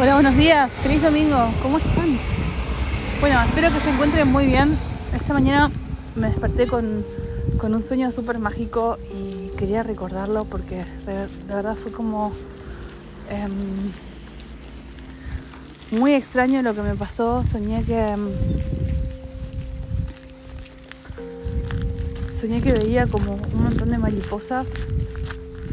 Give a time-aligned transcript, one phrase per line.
[0.00, 2.18] Hola, buenos días, feliz domingo, ¿cómo están?
[3.20, 4.78] Bueno, espero que se encuentren muy bien.
[5.14, 5.70] Esta mañana
[6.14, 7.04] me desperté con,
[7.58, 12.32] con un sueño súper mágico y quería recordarlo porque de, verdad fue como
[13.28, 13.52] em,
[15.90, 17.44] muy extraño lo que me pasó.
[17.44, 17.98] Soñé que...
[17.98, 18.30] em,
[22.34, 24.66] soñé que veía como un montón de mariposas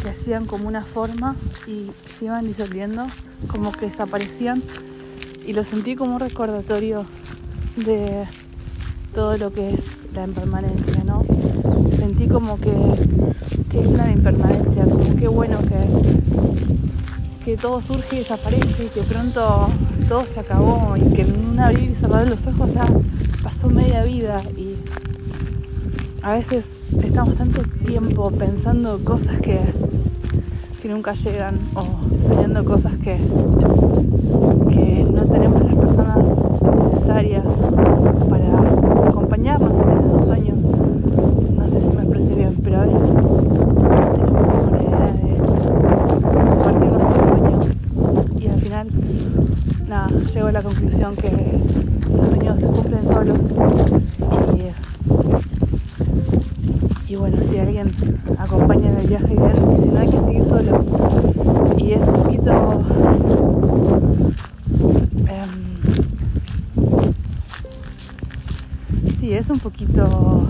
[0.00, 1.36] que hacían como una forma
[1.66, 3.06] y se iban disolviendo,
[3.48, 4.62] como que desaparecían.
[5.46, 7.04] Y lo sentí como un recordatorio
[7.76, 8.26] de
[9.14, 11.24] todo lo que es la impermanencia, ¿no?
[11.96, 12.72] Sentí como que,
[13.68, 19.02] que es una impermanencia, como que bueno que, que todo surge y desaparece y que
[19.02, 19.68] pronto
[20.08, 22.86] todo se acabó y que en un abrir y cerrar los ojos ya
[23.42, 24.76] pasó media vida y
[26.22, 26.66] a veces
[27.02, 29.89] estamos tanto tiempo pensando cosas que, que
[30.90, 31.84] nunca llegan o
[32.20, 33.16] soñando cosas que,
[34.70, 36.26] que no tenemos las personas
[36.84, 37.44] necesarias
[38.28, 40.58] para acompañarnos en esos sueños.
[40.58, 43.36] No sé si me expresé bien, pero a veces tenemos
[44.48, 45.38] como la idea de
[46.48, 47.66] compartir nuestros sueños
[48.40, 48.88] y al final,
[49.86, 51.30] nada, llego a la conclusión que
[52.16, 53.54] los sueños se cumplen solos
[54.56, 54.89] y,
[57.10, 57.92] y bueno, si alguien
[58.38, 60.84] acompaña en el viaje bien, y si no hay que seguir solo.
[61.76, 62.82] Y es un poquito
[65.26, 65.50] em,
[69.18, 70.46] sí, es un poquito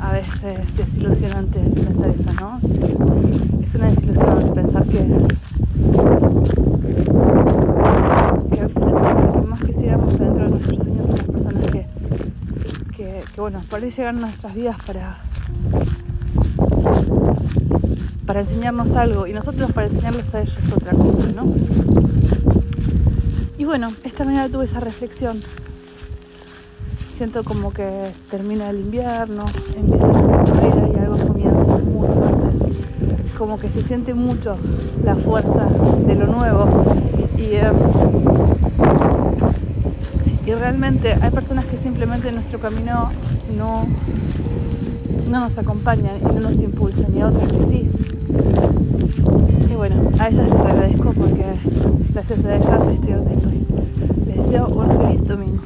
[0.00, 2.58] a veces desilusionante pensar eso, ¿no?
[3.62, 5.06] Es una desilusión pensar que,
[8.50, 11.66] que a veces las personas que más quisiéramos dentro de nuestros sueños son las personas
[11.66, 11.86] que,
[12.96, 15.18] que, que bueno, por ahí llegan nuestras vidas para
[18.24, 21.52] para enseñarnos algo y nosotros para enseñarles a ellos otra cosa, ¿no?
[23.58, 25.42] Y bueno, esta mañana tuve esa reflexión.
[27.16, 33.36] Siento como que termina el invierno, empieza la primavera y algo comienza muy fuerte.
[33.36, 34.56] Como que se siente mucho
[35.04, 35.66] la fuerza
[36.06, 36.84] de lo nuevo.
[37.36, 37.72] Y, eh,
[40.52, 43.10] y realmente hay personas que simplemente en nuestro camino
[43.56, 43.86] no,
[45.30, 47.90] no nos acompañan y no nos impulsan, y a otras que sí.
[49.70, 51.46] Y bueno, a ellas les agradezco porque
[52.12, 53.66] gracias a ellas estoy donde estoy.
[54.26, 55.62] Les deseo un feliz domingo.